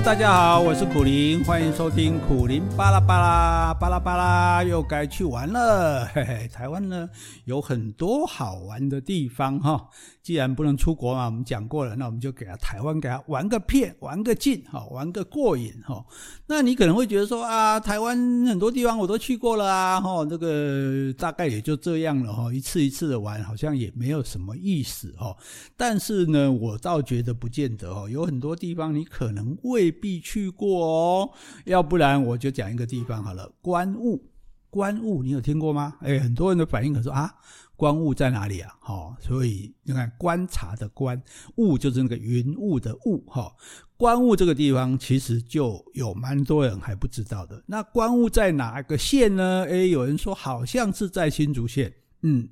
[0.00, 6.04] 大家好，我是苦苓，欢迎收听苦苓巴拉巴拉巴拉巴拉，又该去玩了。
[6.06, 7.08] 嘿嘿，台湾呢
[7.44, 9.88] 有很多好玩的地方哈。
[10.22, 16.04] 既然不能出国嘛，我们讲过了，那我们就给他台湾给他玩个遍，玩个尽哈，玩个过瘾哈。
[16.46, 18.16] 那你可能会觉得说啊，台湾
[18.46, 25.36] 很多地方我都去过了啊，哈，这个大概也就这样了哈，一次一次的玩，好像也没有什么意思哈。
[25.76, 31.30] 但是呢，我倒觉得不见得哦，有很多地方你可能未未必去过哦。
[31.64, 34.30] 要不然我就讲一个地方好了，观雾，
[34.70, 35.96] 观雾，你有听过吗？
[36.00, 37.34] 哎，很多人的反应可说啊。
[37.74, 38.72] 观雾在哪里啊？
[38.78, 41.20] 好，所以你看观察的观
[41.56, 43.52] 雾就是那个云雾的雾哈。
[43.96, 47.60] 观雾这个地方其实就有蛮多人还不知道的。
[47.66, 49.64] 那观雾在哪个县呢？
[49.64, 52.48] 诶，有人说好像是在新竹县，嗯，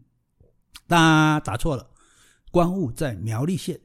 [0.89, 1.91] 那答错了，
[2.51, 3.79] 观雾在苗栗县。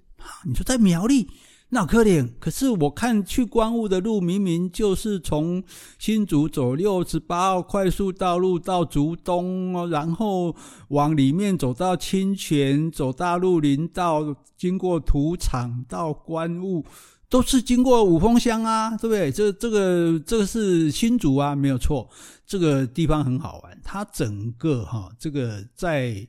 [0.46, 1.30] 你说在苗栗？
[1.70, 5.62] 那可怜，可是我看去观雾的路明明就是从
[5.98, 10.55] 新竹走六十八号快速道路到竹东，然后
[10.90, 16.86] 往里面走到清泉，走大陆林道，经过土场到观雾，
[17.30, 19.32] 都是经过五峰乡啊，对不对？
[19.32, 22.08] 这这个这个是新竹啊，没有错，
[22.46, 26.26] 这个地方很好玩，它整个哈这个在。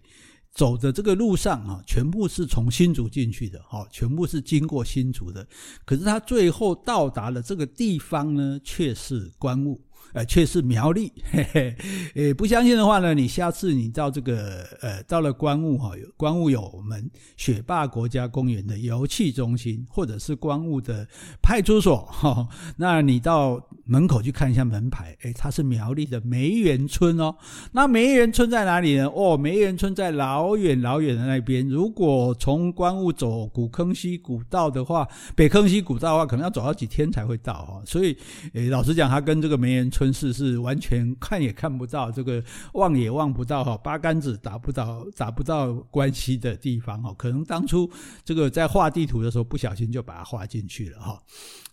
[0.57, 5.47] 走的这个路上啊，全部是从新竹进去的，哈，全部是经过新竹的。
[5.85, 9.79] 可是他最后到达了这个地方呢，却是关雾。
[10.17, 11.77] 呃，却是苗栗，嘿嘿，
[12.15, 21.07] 诶，不相信的话呢，你下次你到这个，呃，到了关雾哈，有观雾有我们雪霸国家公园的游憩中心，或者是关雾的
[21.43, 27.37] 派出所，哈，那你到门口去看一下门牌，诶，它是苗栗的梅园村哦。
[27.73, 29.07] 那梅园村在哪里呢？
[29.15, 31.69] 哦，梅园村在老远老远的那边。
[31.69, 37.83] 如果从关雾走古坑溪古道的话，北坑溪古道的话，可能要走好几天才会到哈。
[37.85, 38.17] 所以，
[38.55, 40.06] 诶，老实讲，它跟这个梅园村。
[40.13, 42.43] 是是完全看也看不到，这个
[42.75, 47.91] 望也望不到哈，八竿子打不到打不到关系的地方哈，可能当初
[48.25, 51.23] 这个在画地图的时候不小心就把它画进去了哈。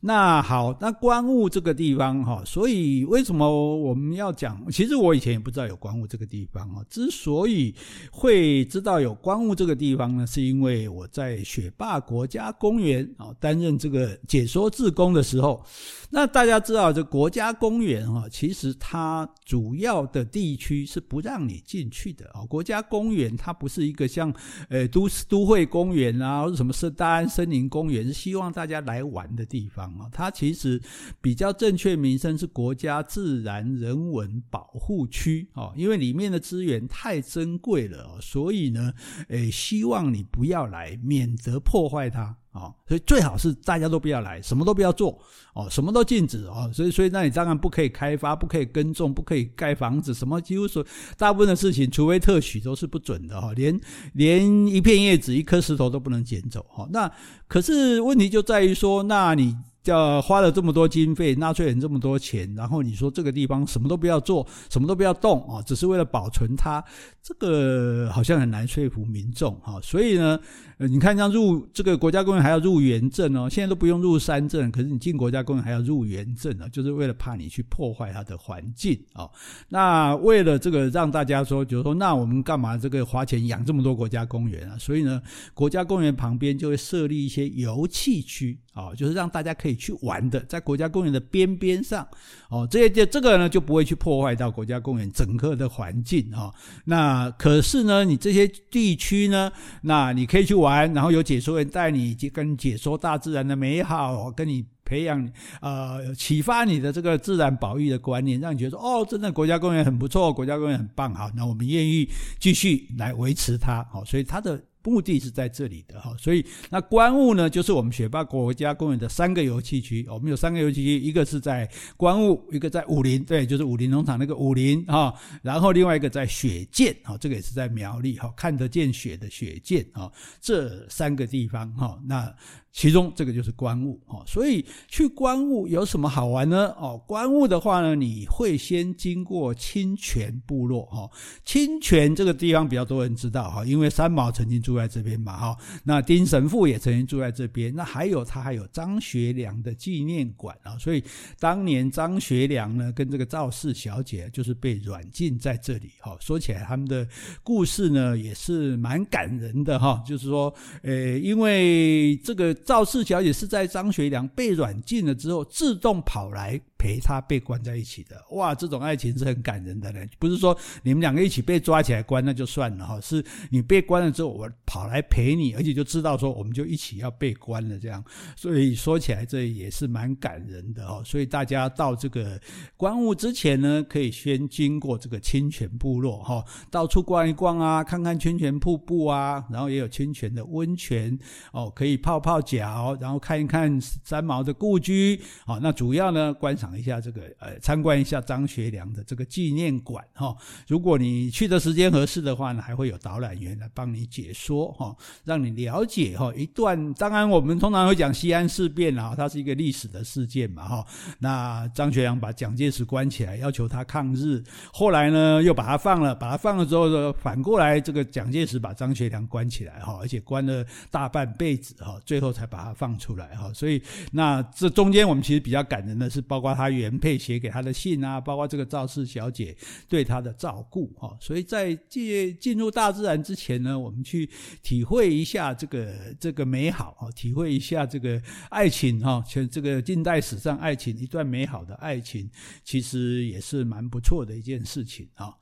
[0.05, 4.61] 那好，那关雾这个地方哈，所以为什么我们要讲？
[4.69, 6.83] 其实我以前也不知道有关雾这个地方啊。
[6.89, 7.73] 之所以
[8.11, 15.63] 会知道有关雾这个地方呢，是因为我在雪霸国家公园啊担任这个解说志工的时候。
[16.09, 22.45] 那大家知道这国家公园啊，其实它主要的地区是不让你进去的啊。
[22.45, 24.33] 国家公园它不是一个像
[24.69, 30.09] 呃都都会公园啊，或者什么是大安森林公园，是希望大家来玩的地方啊。
[30.11, 30.81] 它其实
[31.21, 38.93] 比较正确名称是国家自然人文保护区哦，因为里面的资源太珍贵了，所以呢，
[39.29, 45.19] 诶，希望你不要来，免得破坏它啊，所以最好是大家都不要来，什么都不要做
[45.53, 50.85] 哦，什么都禁止哦，所以所以那你当然不可以开发，不可以耕种，不可以盖房子，什么几乎所
[51.17, 53.77] 大部分的事情，除非特许都是不准的哈，连
[54.13, 56.87] 连一片叶子、一颗石头都不能捡走哈。
[56.91, 57.11] 那
[57.47, 59.57] 可是问题就在于说，那你。
[59.83, 66.81] 叫花了这么多经费，纳税人这么多钱，然后你说这个地方什么都不要做，什么都不要动啊，只是为了保存它，
[67.21, 69.77] 这个好像很难说服民众哈。
[69.83, 70.39] 所以呢，
[70.77, 79.29] 你看像入这个国家公园还要入园证哦，现在都不用入山证，可是你进国家公园还要入园证啊，就是为了怕你去破坏它的环境啊。
[79.67, 84.77] 那为了这个让大家说，就是说那我们干嘛这个花钱养这么多国家公园啊？
[84.79, 85.21] 所以呢，
[85.53, 89.72] 国家公园旁边就会设立一些游憩区啊，就是让大家可以。
[89.75, 92.07] 去玩的，在国家公园的边边上，
[92.49, 96.53] 哦，这些这这个呢就不会去破坏到国家公园整个的环境哈、哦。
[96.85, 99.51] 那可是呢，你这些地区呢，
[99.81, 105.29] 那你可以去玩，然后有解说员带你跟解说大自然的美好，跟你培养
[105.61, 112.07] 呃启发你的这个自然保育的观念，让你觉得说哦，真的国家公园很不错，国家公园很棒，好，那我们愿意
[112.39, 114.61] 继续来维持它，好，所以它的。
[114.83, 120.05] 目的是在这里的哈，所以那关雾呢，就是我们雪霸国家公园的三个游憩区。
[120.09, 132.33] 我们有三个游憩区，一个是在关雾，一个在武林，对，就是武林农场那个武林哈，然后另外一个在雪见，哈，这个也是在苗栗哈，看得见雪的雪见哈，这三个地方哈，那。
[132.73, 136.75] 其中这个就是观雾哦，所以去观雾有什么好玩呢？
[136.77, 141.09] 哦，观雾的话呢，你会先经过清泉部落哈。
[141.45, 145.57] 清泉这个地方比较多人知道哈，因为三毛曾经住住在这边嘛，哈。
[145.83, 147.71] 那丁神父也曾经住在这边。
[147.75, 151.03] 那还有他还有张学良的纪念馆啊，所以
[151.39, 155.91] 当年张学良呢跟这个赵氏小姐就是被软禁在这里。
[155.99, 157.07] 哈，说起来他们的
[157.43, 160.03] 故事呢也是蛮感人的哈。
[160.07, 166.59] 就是说，呃，因为这个赵四小姐是在张学良被软禁了之后自动跑来。
[166.83, 170.01] 陪他被关在一起的，哇，这种爱情是很感人的呢。
[170.19, 178.03] 不是说你们两个一起被抓起来关那就算了哈，是你被关了之后，我跑来陪你，而且就知道说我们就一起要被关了这样。
[178.35, 181.01] 所以说起来这也是蛮感人的哈。
[181.05, 182.37] 所以大家到这个
[182.75, 191.17] 关雾之前呢，可以先经过这个清泉部落哈，到处逛一逛啊，看看清泉瀑布啊，然后也有清泉的温泉
[191.53, 195.17] 哦，可以泡泡脚，然后看一看三毛的故居。
[195.45, 196.72] 好，那主要呢观赏。
[196.77, 200.35] 一下这个呃，参观一下张学良的这个纪念馆哈。
[200.67, 206.93] 如果你去的时间合适的话呢，还会有导览员来帮你解说哈，让你了解哈一段。
[206.95, 210.85] 当然，我们通常会讲西安事变啊，它是一个历史的事件嘛哈。
[211.19, 223.51] 那张学良把蒋介石关起来，要求他抗日，后来呢又把他放了，把他放了之后呢，反过来这个蒋介石把张学良关起来哈，而且关了大半辈子哈，最后才把他放出来哈。
[223.53, 223.81] 所以
[224.11, 226.62] 那这中间我们其实比较感人的是，包括他。
[226.63, 229.55] 他原配写给他的信啊，包括这个赵氏小姐
[229.89, 234.29] 对他的照顾哈，所以在进进入大自然之前呢，我们去
[234.61, 242.29] 体会一下这个这个美好啊，体会一下这个爱情哈，全这个近代史上爱情一段美好的爱情，
[242.63, 245.33] 其实也是蛮不错的一件事情啊。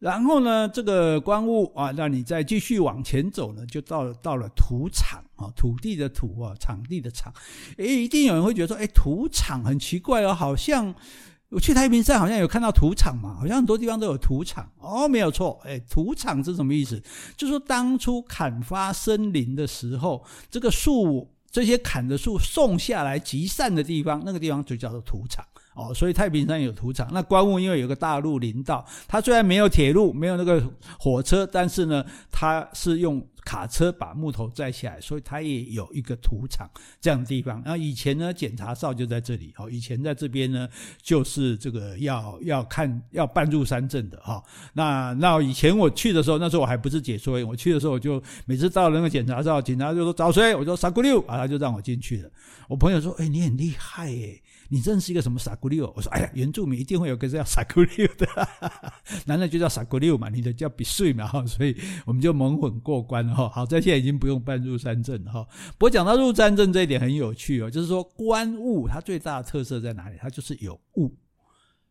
[0.00, 7.32] 然后呢，这个观雾啊，那你再继续往前走呢，就到了到了土场啊，土地的土啊，场地的场。
[7.78, 10.94] 诶，一定有人会觉得说，诶，土场很奇怪哦，好像
[11.50, 17.00] 我去太平山好像有看到土场嘛，好像很多地方都有土场哦，没有错，哎，土场是什么意思？
[17.36, 25.44] 就是说当初砍伐森林的时候，这个树这些砍的树送下来集散的地方，那个地方就叫做土场。
[25.74, 27.08] 哦，所以太平山有土场。
[27.12, 30.62] 那观雾因为有个大陆林道，它虽然没有铁路，没有那个
[30.98, 37.60] 火车，但是呢，它是用卡车把木头载下来，所以它也有一个土场这样的地方。
[37.64, 39.52] 然后以前呢，检查哨就在这里。
[39.58, 40.68] 哦，以前在这边呢，
[41.02, 44.42] 就是这个要要看要办入山证的哈。
[44.74, 52.30] 那那以前我去的时候，那时候我还不是解说员，我去的时候我就每次到那个检查哨，警察就说找谁，我说傻姑六啊，他就让我进去了。
[52.68, 54.40] 我朋友说，哎，你很厉害诶。
[54.68, 55.92] 你认识一个什么傻姑六？
[55.96, 58.26] 我说，哎呀，原住民一定会有个叫 傻姑六的，
[59.26, 61.76] 男的就叫傻姑六嘛，女的叫比睡嘛，哈，所以
[62.06, 63.48] 我们就蒙混过关了哈。
[63.48, 65.46] 好在现在已经不用办入山证哈。
[65.78, 70.16] 不过讲到入山证这一点很有趣哦，就是说观物它最大的特色在哪里？
[70.20, 71.14] 它就是有物。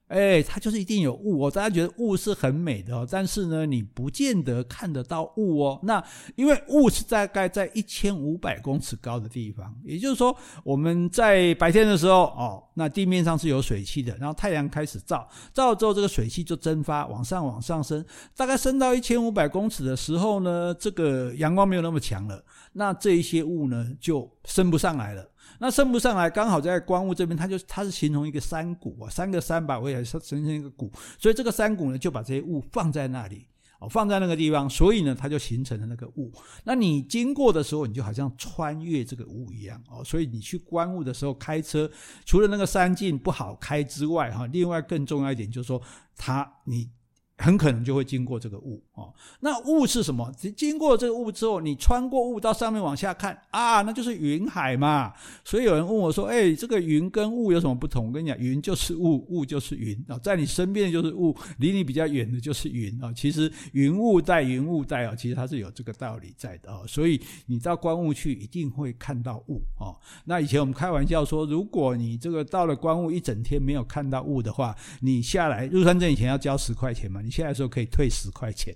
[0.07, 1.49] 哎，它就是一定有雾哦。
[1.49, 5.79] 大家觉得雾是很美的哦，但是呢，你不见得看得到雾哦。
[5.83, 6.03] 那
[6.35, 25.27] 因为雾是大概在一千五百公尺高的地方，也就是说，我们在白天的时候哦，那地面上是有水汽的，然后太阳开始照，照了之后，这个水汽就蒸发，往上往上升，大概升到一千五百公尺的时候呢，这个阳光没有那么强了，那这一些雾呢就升不上来了。
[25.59, 33.47] 那升不上来，刚好在观雾这边，它就它是形成一个山谷啊，三个山把围形成一个谷，所以这个山谷呢就把这些雾放在那里，
[33.79, 36.31] 哦，放在那个地方，所以呢它就形成了那个雾。
[36.63, 41.89] 那你经过的时候，你就好像穿越这个雾一样哦，所以你去观雾的时候开车，
[42.25, 45.81] 除了那个山径不好开之外，哈，另外更重要一点就是说，
[46.17, 46.89] 它你。
[47.37, 49.13] 很可能就会经过这个雾哦。
[49.39, 50.31] 那雾是什么？
[50.55, 55.13] 经过这个雾之后，你穿过雾到上面往下看啊，那就是云海嘛。
[55.43, 63.11] 所以有人问我说：“哎，这个云跟雾有什么不同？”我跟你讲，云就是雾，雾就是云啊，在你身边的就是雾，离你比较远的就是云啊。
[63.13, 66.81] 其实云雾带云雾带啊，其实它是有这个道理在的啊。
[66.87, 69.97] 所以你到观雾去一定会看到雾啊。
[70.25, 77.22] 那以前我们开玩笑说，如果你这个到了观雾一整天没有看到雾的话，你下来入山证以前要交十块钱嘛。
[77.23, 78.75] 你现在说可以退十块钱，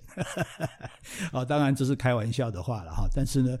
[1.32, 3.06] 哦，当然这是开玩笑的话了哈。
[3.14, 3.58] 但是呢，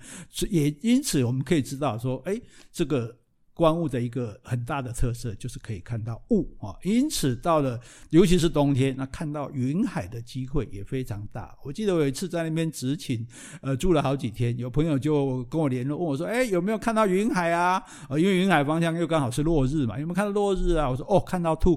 [0.48, 2.40] 也因此我们可以知道说，哎，
[2.72, 3.17] 这个。
[3.58, 11.58] 观雾的一个很大的特色就是可以看到雾啊，因此到了尤其是冬天，那看到云海的机会也非常大。
[11.64, 13.26] 我记得我有一次在那边执勤，
[13.60, 20.88] 呃，住了好几天，有朋友就跟我联络，问我说：“哎，有没有看到云海啊？”呃，因为云海方向又刚好是落日嘛，有没有看到落日啊？
[20.88, 21.76] 我说：“哦，看到吐，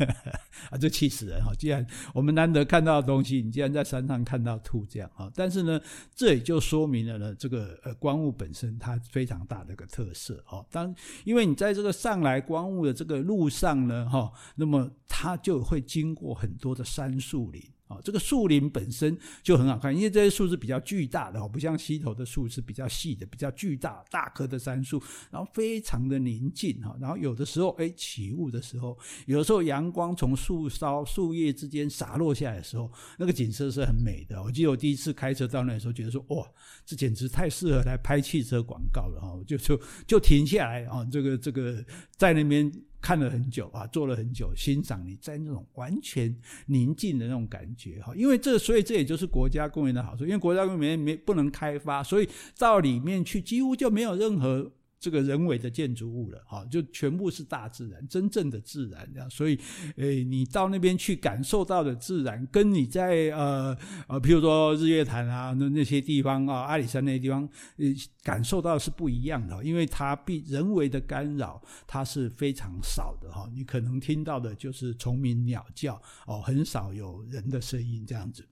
[0.72, 1.52] 啊，这气死人哈！
[1.58, 5.78] 既然我们难得看到的东西，你竟然在山上看到兔这样啊，但是呢，
[6.14, 10.64] 这也就说明了呢，这个呃观雾本身它非常大的一个特色哦。
[10.70, 10.93] 当
[11.24, 17.73] 因为你在这个上来光雾的这个路上呢，哈，那么它就会经过很多的山树林。
[17.86, 26.96] 啊，这个树林本身就很好看，因为这些树是比较巨大的哦，不像溪头的树是比较细的、比较巨大大棵的杉树，然后非常的宁静哈。
[26.98, 34.42] 然后有的时候哎起雾的时候，有的时候阳光从树梢树叶之间洒落下来的时候，那个景色是很美的。
[34.42, 36.46] 我记得我第一次开车到那的时候，觉得说哇，
[36.86, 39.38] 这简直太适合来拍汽车广告了哈！
[39.46, 41.84] 就就就停下来啊，这个这个
[42.16, 42.72] 在那边。
[43.04, 46.34] 看了很久啊，坐了很久，欣赏你在那种完全
[46.68, 52.26] 宁静的那种感觉哈，因为这所以这也就是国家公园的好处，因为国家公园没不能开发，所以
[52.58, 54.72] 到里面去几乎就没有任何。
[55.04, 59.28] 这个人为的建筑物了，哈，就全部是大自然，真正的自然这样。
[59.28, 59.60] 所以，
[59.96, 63.76] 诶，你到那边去感受到的自然，跟你在呃
[64.08, 67.46] 呃，譬如说日月潭啊，那那些地方啊，阿里山那些地方，
[67.76, 67.84] 呃，
[68.22, 73.46] 感受到是不一样的，因为它被人为的干扰，它是非常少的哈。
[73.54, 78.42] 你可能听到的就是虫鸣鸟叫哦，很少有人的声音这样子。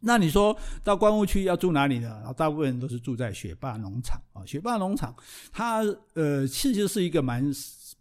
[0.00, 2.08] 那你说到观雾区要住哪里呢？
[2.20, 5.14] 然后大部分人都是住在雪霸农场啊，雪霸农场
[5.52, 7.50] 它呃其实是一个蛮。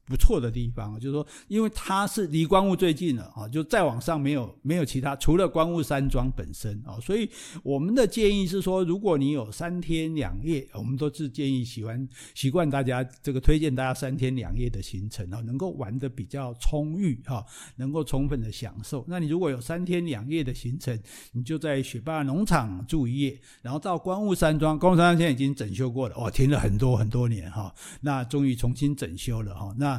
[0.10, 7.30] 不错的地方，就是说，因为它是离观雾最近了啊，就再往上没有没有其他，除了观雾山庄本身啊，所以
[7.62, 19.06] 我们的建议是说，如果你有三天两夜，我们都是建议喜欢习惯大家这个推荐大家三天两夜的行程啊，能够玩得比较充裕哈，能够充分的享受。
[19.08, 21.00] 那你如果有三天两夜的行程，
[21.34, 29.99] 你就在雪霸农场住一夜，然后到观雾山庄，观雾山庄现在已经整修过了，哦，停了很多很多年哈，那终于重新整修了哈，那。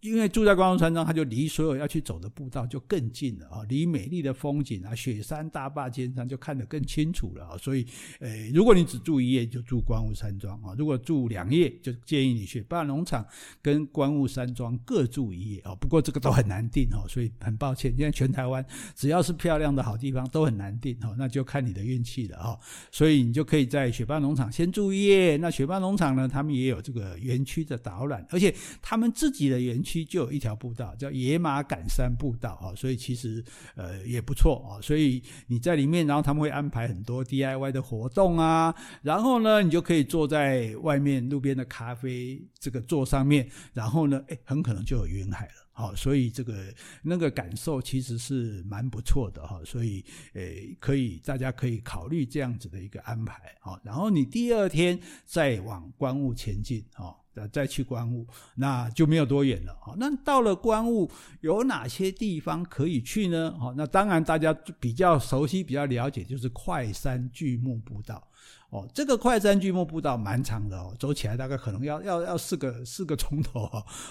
[0.00, 7.58] 因为住在观雾山庄，它就离所有要去走的步道就更近了啊，离美丽的风景啊，雪山大坝尖上就看得更清楚了啊。
[7.58, 7.84] 所以，
[8.20, 13.26] 呃，如果你只住一夜，就住观雾山庄啊；如果住两夜，就建议你雪霸农场
[13.60, 15.74] 跟观雾山庄各住一夜啊。
[15.74, 18.64] 不过这个都很难订哦，所以很抱歉，现在全台湾
[18.94, 22.56] 只要是漂亮的好地方都很难订哦，那就看你的运气了啊。
[22.92, 25.36] 所以你就可以在雪霸农场先住一夜。
[25.38, 29.87] 那雪霸农场呢，他们也有这个园区的导览，而且他们自己的园区。
[29.88, 33.42] 区就有一条步道叫野马赶山步道啊，所以其实
[33.74, 50.04] 呃也不错啊，所以你在里面，然后他们会安排很多 DIY 的活动啊，然后呢，你就可以坐在外面路边的咖啡这个座上面，然后呢，哎，很可能就有云海了，好，所以这个那个感受其实是蛮不错的哈，所以
[50.34, 57.14] 诶可以大家可以考虑这样子的一个安排啊，然后你第二天再往观雾前进啊。
[57.48, 58.26] 再去观雾，
[58.56, 59.76] 那就没有多远了。
[59.96, 61.08] 那到了观雾，
[61.40, 63.54] 有哪些地方可以去呢？
[63.76, 68.26] 那当然大家比较熟悉、比较了解，就是快山巨木步道。
[68.70, 73.62] 哦，这个快山巨木步道蛮长的哦，走起来大概可能要要要四个四个钟头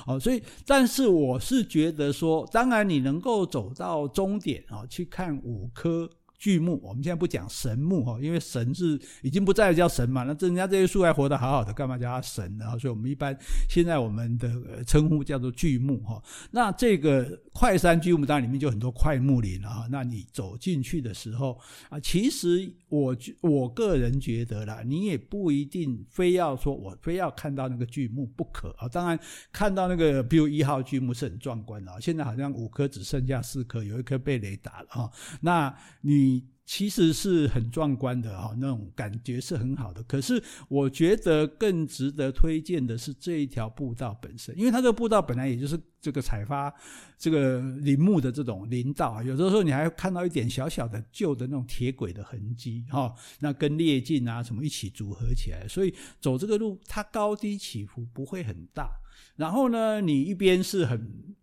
[0.06, 0.20] 哦。
[0.20, 6.10] 所以，但是我是觉得说，当然你能够走到终点啊，去看五棵。
[6.38, 12.78] 巨木，我们现在不讲神木哈，因为神是已经不再叫神嘛，那人家这些树还活得好好的，干嘛叫它神呢？
[12.78, 13.36] 所以我们一般
[13.68, 16.22] 现在我们的称呼叫做巨木哈。
[16.52, 19.88] 那这个快山巨木当然里面就很多快木林啊。
[19.90, 28.88] 那你走进去的时候啊，其实我我个人觉得啦，你也不一定非要说我非要看到那个巨木不可啊。
[28.88, 29.20] 当然
[29.52, 35.12] 看到那个比如一号巨木是很壮观的啊，现在好像五棵只剩下四棵，有一棵被雷打了哈。
[35.42, 36.27] 那你。
[36.28, 40.04] 你其实是很壮观的哈，那种感觉是很好的。
[40.04, 46.74] 可是我觉得更值得推荐的是这一条步道本身，因为它这个步道本来也就是这个采伐
[47.18, 58.90] 这个林木的这种林道啊，有的时候你还看到一点小小的旧的那种铁轨的痕迹哈，那跟裂径啊什么一起组合起来，所以走这个路它高低起伏不会很大。
[59.38, 61.36] 然后呢，你一边是很。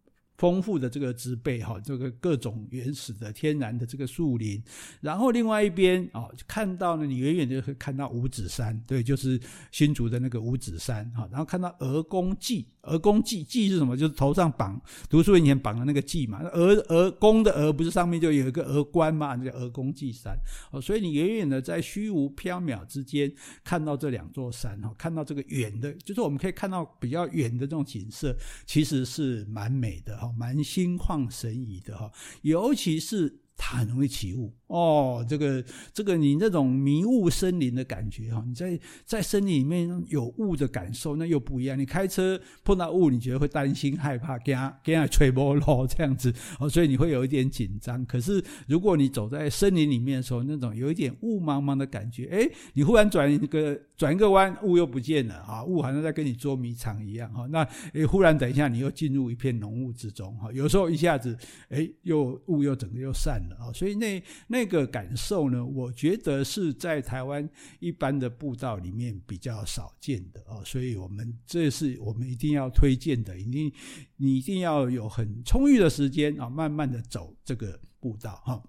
[0.44, 4.62] 丰富的这个植被哈，这个各种原始的天然的这个树林，
[5.00, 13.96] 然后另外一边啊，看到呢，你远远就会看到五指山，对，就是新竹的那个五指山哈，然后看到鹅公祭，鹅公祭祭是什么？
[13.96, 20.36] 就是头上绑读书以前绑的那个祭嘛，鹅鹅公的鹅不是上面就有一个鹅冠嘛，叫鹅公祭山
[20.72, 23.32] 哦，所以你远远的在虚无缥缈之间
[23.64, 28.36] 看到这两座山哈，看到这个远的，就是我们可以看到比较远的这种景色，
[28.66, 30.33] 其实是蛮美的哈。
[30.36, 32.12] 蛮心旷神怡的哈，
[32.42, 34.52] 尤其是它很容易起雾。
[34.66, 41.78] 哦，这个这个你那种迷雾森林的感觉哈，你在在森林里面有雾的感受，那又不一样。
[41.78, 48.04] 你开车碰到雾，你觉得会担心害怕，给它给它吹波浪这样子哦，所以你会有一点紧张。
[48.06, 57.46] 可是如果你走在森林里面的时候，那种有一点雾茫茫的感觉，哎，你忽然转一个转一个弯，雾又不见了啊，雾好像在跟你捉迷藏一样哈。
[57.46, 67.48] 那诶，忽然等一下你又进入一片浓雾之中哈，有时候一下子哎又雾又整个又散了啊，所以那那个感受呢，我觉得是在台湾
[67.80, 73.72] 一般的步道里面比较少见的啊，所以我们这是我们一定要推荐的，一定
[74.16, 78.62] 你一定要有很充裕的时间啊，慢慢的走这个步道哈。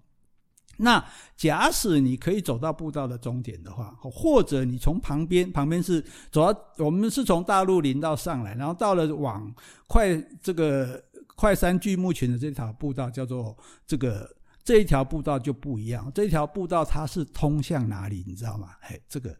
[0.77, 1.01] 那
[1.37, 9.55] 假使你可以走到步道的终点的话，或者你从旁边，旁边是走到，我们是从大陆林道上来，然后到了往
[9.87, 11.01] 快这个
[11.37, 14.29] 快山巨木群的这条步道，叫做这个
[14.65, 18.71] 这一条步道就不一样，这一条步道它是通向哪里，你知道吗？
[18.81, 19.33] 哎，这个。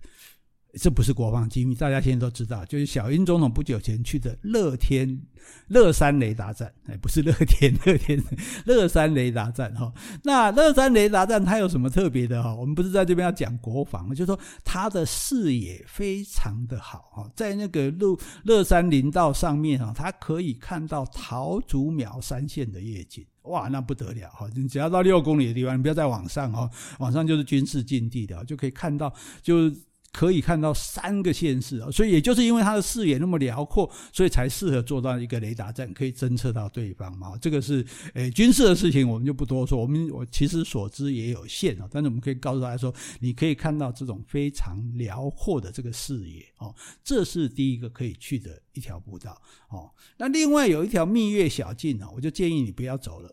[0.78, 5.20] 这不是国防机密，大家现在都知道，就是小英总统不久前去的乐天
[5.68, 8.22] 乐山雷达站，哎，不是乐天 乐天
[8.66, 9.94] 乐山雷达站哈。
[10.24, 12.54] 那乐山雷达站它有什么特别的哈？
[12.54, 24.46] 我们不是在这边要讲国防，就是说它的视野非常的好哈，在那个路乐山林道上面啊，它可以看到桃竹苗山线的夜景，哇，那不得了哈！
[24.54, 29.72] 你只要到六公里的地方，你不要再往上哦，往上就是军事禁地的，就可以看到就。
[30.16, 37.38] 可以看到三个县市啊，所以也就是因为它的视野那么辽阔，所以才适合做到一个雷达站，可以侦测到对方嘛。
[37.42, 39.78] 这个是诶军事的事情，我们就不多说。
[39.78, 49.38] 我们我其实所知也有限啊，但是我们可以告诉大家说，你可以看到这种非常辽阔的这个视野哦，这是第一个可以去的一条步道
[49.70, 49.92] 哦。
[50.18, 53.30] 那另外有一条蜜月小径呢，我就建议你不要走了。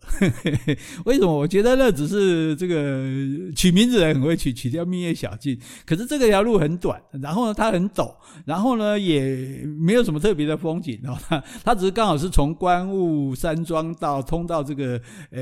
[1.07, 1.33] 为什么？
[1.33, 5.57] 我觉得那只是这个取名字的人很会取，取叫蜜月小径，
[5.87, 6.73] 可是这个条路很。
[6.83, 8.13] 短，然后呢，它很陡，
[8.45, 11.17] 然后呢，也没有什么特别的风景哦。
[11.29, 15.41] 它 它只是刚好是从观雾山庄到通到这个呃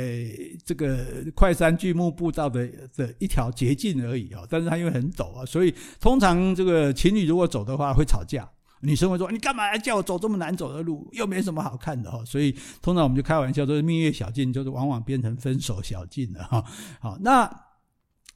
[0.62, 0.98] 这个
[1.34, 4.46] 快山巨木步道的的一条捷径而已哦。
[4.50, 8.46] 但是它因为很陡啊，所以通常这个情侣如果走的话会吵架。
[8.80, 11.08] 女生会说：“你干嘛要叫我走这么难走的路？
[11.12, 16.64] 又没什么好看的哈。”所以通常我们就开玩笑说，蜜月小径就是往往变成分手小径了哈。
[17.00, 17.50] 好，那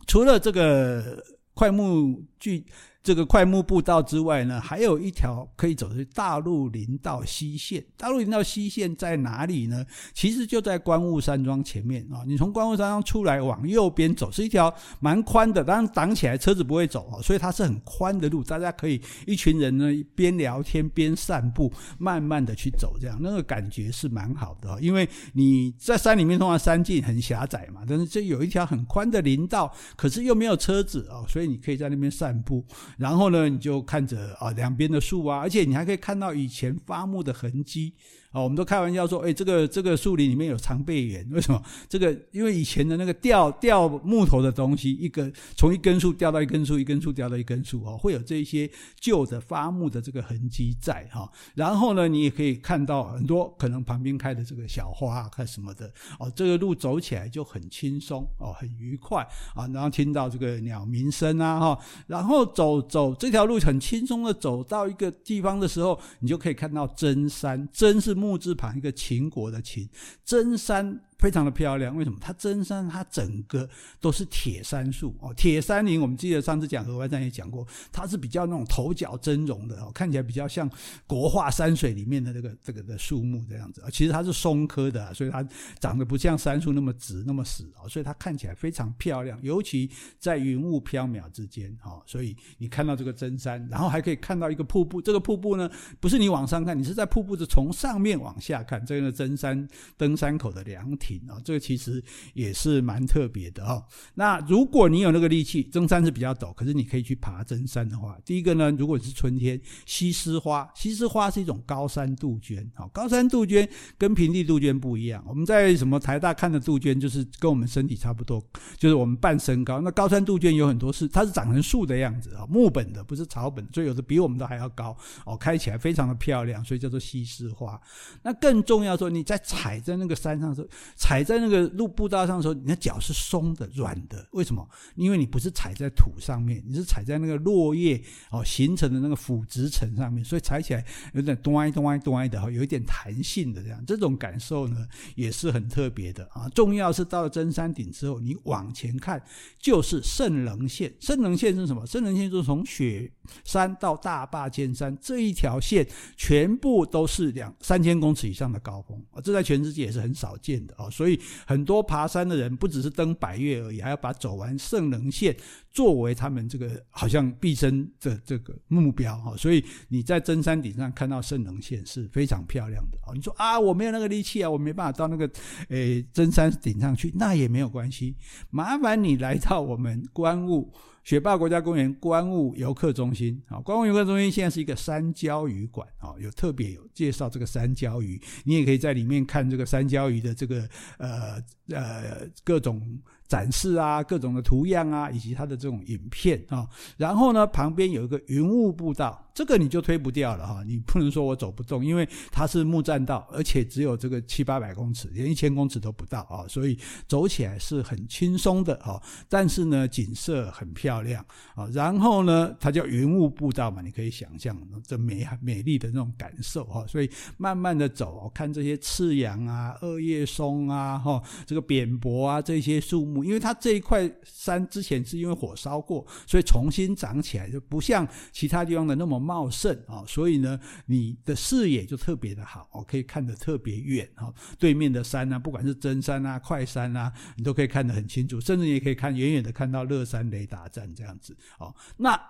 [0.07, 1.25] 除了这个。
[1.57, 2.67] 快木剧
[3.05, 7.85] 这个快木步道之外呢，还有一条可以走的大陆林道西线。
[7.99, 9.85] 大陆林道西线在哪里呢？
[10.15, 12.25] 其实就在观雾山庄前面啊。
[12.27, 24.81] 你从观雾山庄出来，往右边走，是一条蛮宽的，当然挡起来车子不会走啊，所以它是很宽的路，大家可以一群人呢边聊天边散步，慢慢的去走，这样那个感觉是蛮好的。
[24.81, 32.65] 因为你在山里面通常山径很狭窄嘛，但是这有一条很宽的林道，可是又没有车子啊，所以你可以在那边散步。
[32.97, 37.95] 然后呢，你就看着啊两边的树啊，而且你还可以看到以前伐木的痕迹。
[38.35, 41.63] 哦，我们都开玩笑说，哎，这个这个树林里面有长备员，为什么？
[41.89, 48.69] 这个因为以前的那个吊吊木头的东西，一根从一根树吊到一根树，一根树吊到一根树，哦，会有这些
[48.99, 51.31] 旧的伐木的这个痕迹在哈。
[51.55, 55.87] 然后呢，你也可以看到很多可能旁边开的这个小花看什么的，
[56.19, 59.69] 哦，这个路走起来就很轻松哦，很愉快啊。
[59.73, 68.24] 然后听到这个鸟鸣声啊哈，然后走走这条路很轻松的走到一个地方的时候，你就可以看到真山，真是。
[68.25, 69.89] 木字旁一个秦国的秦，
[70.25, 71.01] 真山。
[71.25, 72.19] 非常的漂亮，为什么？
[72.21, 73.67] 它真山，它整个
[73.99, 75.99] 都是铁杉树哦，铁杉林。
[75.99, 80.71] 我们记得上次讲合欢山也讲过，它是比较那种头角峥嵘的哦，看起来比较像
[81.07, 83.83] 国画山水里面的这个这个的树木这样子。
[83.91, 85.43] 其实它是松科的，所以它
[85.81, 92.03] 长得不像杉树那么直那么死哦，所以它看起来非常漂亮，尤其在云雾飘渺之间哦。
[92.05, 95.01] 所以你看到这个真山，然后还可以看到一个瀑布。
[95.01, 98.85] 这个瀑布呢，不是你往上看，你是在瀑布的从上面往下看。
[98.85, 101.14] 这个真山登山口的凉亭。
[101.29, 103.85] 啊，这个其实也是蛮特别的哦。
[104.15, 112.71] 那如果你有那个力气，针山是比较陡，可是你可以去爬针山的话，第一个呢，如果是春天，西施花，西施花是一种高山杜鹃。
[112.75, 115.25] 好，高山杜鹃跟平地杜鹃不一样。
[115.27, 118.45] 我们在什么台大看的杜鹃，就是跟我们身体差不多，
[118.77, 119.81] 就是我们半身高。
[119.81, 127.81] 那高山杜鹃有很多是，它是长成树的样子啊，木本的，不是草本，所以有的比我们都还要高哦，开起来非常的漂亮，所以叫做西施花。
[128.23, 130.69] 那更重要说，你在踩在那个山上的时候，
[131.05, 134.27] 踩在那个路步道上的时候，你的脚是松的、软的。
[134.33, 134.67] 为什么？
[134.95, 143.85] 因为你不是踩在土上面，你是踩在那个落叶哦形成的那个腐殖层上面，所以踩起来有点咚歪咚歪咚歪的哈，有一点弹性的这样。
[143.87, 146.49] 这种感受呢，也是很特别的啊。
[146.55, 149.23] 重要是到了真山顶之后，你往前看
[149.59, 150.91] 就是圣棱线。
[151.01, 151.87] 圣棱线是什么？
[151.87, 153.13] 圣棱线就是从雪
[153.45, 155.87] 山到大霸尖山这一条线，
[156.17, 161.21] 全部都是两三千公尺以上的高峰啊，这在全世界也是很少见的啊，所以。
[161.47, 165.37] 很多爬山的人不只是登百岳而已，还要把走完圣棱线
[165.75, 172.99] 作为他们这个好像毕生的这个目标哈，所以你在真山顶上看到圣能线是非常漂亮的。
[173.13, 175.29] 你说啊，我没有那个力气啊，我没办法到那个
[175.71, 178.15] 诶真山顶上去，那也没有关系，
[178.51, 180.73] 麻烦你来到我们观雾。
[181.03, 192.81] 雪霸国家公园观雾游客中心啊，观雾游客中心现在是一个山椒鱼馆啊，有特别有介绍这个山椒鱼，你也可以在里面看这个山椒鱼的这个呃呃各种。
[193.27, 209.03] 展示啊，各种的图样啊，以及它的这种影片啊，然后呢，旁边有一个云雾步道，这个你就推不掉了哈，你不能说我走不动，因为它是木栈道，而且只有这个七八百公尺，连一千公尺都不到啊，所以走起来是很轻松的哈。
[209.29, 211.25] 但是呢，景色很漂亮
[211.57, 223.25] 啊，然后呢，它叫云雾步道嘛，你可以想象这美美丽的那种感受哈，所以慢慢的走，看这些赤杨啊、二叶松啊、哈这个扁柏啊这些树木。
[223.25, 230.05] 因为它这一块山之前是因为火烧过，所以重新长起来，就不像其他地方的那么茂盛啊。
[230.07, 234.33] 所以呢，你的视野就特别的好哦，可以看得特别远哈。
[234.59, 241.75] 对面的山啊，不管是真山啊、快山啊，你都可以看得很清楚，甚至你也可以看远远的看到乐山雷达站这样子哦。
[241.97, 242.21] 那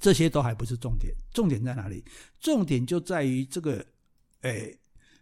[0.00, 2.04] 这些都还不是重点，重点在哪里？
[2.38, 3.84] 重点就在于这个，
[4.42, 4.72] 哎，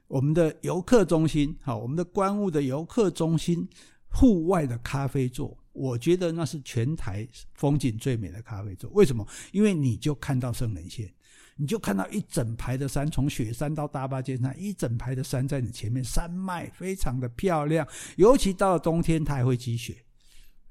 [0.07, 3.69] 我们的游客中心，好，我们的观雾的游客中心。
[4.15, 8.91] 户外的咖啡座，我觉得那是全台风景最美的咖啡座。
[8.91, 9.27] 为什么？
[9.53, 11.13] 因为你就看到圣人线，
[11.57, 17.87] 你就看到一整排的山，从雪山到大巴尖山，一整排的山在你前面，山脉非常的漂亮。
[18.17, 19.97] 尤其到了冬天，它还会积雪。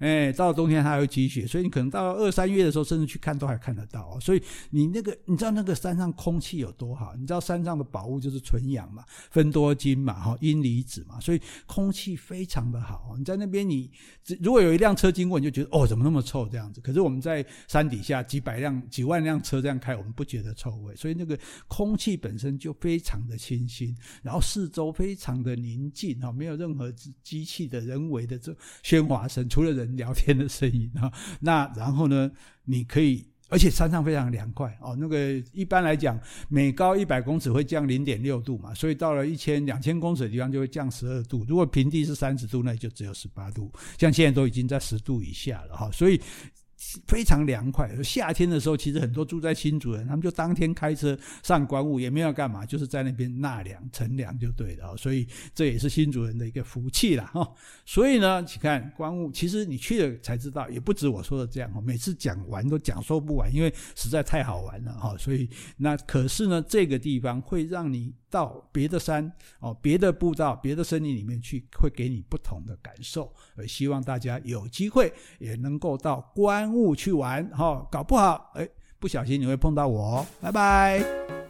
[0.02, 4.20] 哎，到了冬天它还会积雪，所以你可能到二三月的时候，甚至去看都还看得到。
[4.20, 7.14] 所以你那个，你知道那个山上空气有多好？
[7.16, 13.14] 你知道山上的宝物就是纯氧嘛，分多金嘛，哈，阴离子嘛，所以空气非常的好。
[13.16, 13.92] 你在那边，你
[14.42, 16.82] 如果有一辆车经过，你就觉得哦，怎么那么臭这样子？
[16.82, 20.96] 可是我们在山底下几百辆、几万辆车这样开，我们不觉得臭味。
[20.96, 21.38] 所以那个
[21.68, 28.52] 空气本身就非常的清新，然后四周非常的宁静哈，没有任何机器的人为的这
[28.84, 29.91] 喧哗声，除了人。
[29.96, 32.30] 聊天的声音啊， 那然后呢，
[32.66, 34.96] 你可以，而且山上非常凉快哦。
[35.00, 41.46] 那个一般来讲，每高一百公尺会降零点六度嘛，所以到了一千、两千公尺的地方就会降十二度。
[41.48, 43.72] 如果平地是三十度，那就只有十八度。
[43.98, 46.20] 像现在都已经在十度以下了哈，所以。
[47.06, 47.90] 非常凉快。
[48.04, 54.98] 夏天的时候，其实很多住在新竹人，他们就当天开车上观雾，也没有干嘛，就是在那边纳凉、乘凉就对了。
[54.98, 57.26] 所以这也是新竹人的一个福气啦。
[57.34, 57.48] 哈。
[57.86, 61.72] 所以呢，你看观雾，其实你去了才知道，也不止我说的这样。
[61.84, 65.16] 每次讲完都讲说不完，因为实在太好玩了哈。
[65.18, 68.14] 所以那可是呢，这个地方会让你。
[68.32, 73.30] 到别的山哦，别的步道、别的森林里面去，会给你不同的感受。
[73.58, 76.22] 呃，希望大家有机会也能够到
[76.96, 78.68] 去玩哈，搞不好哎，
[79.00, 80.26] 不小心你会碰到我。
[80.42, 81.41] 拜拜。